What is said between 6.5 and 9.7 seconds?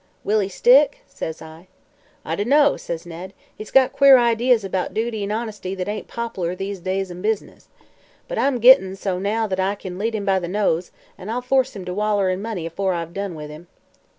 these days in business. But I'm gitt'n so now thet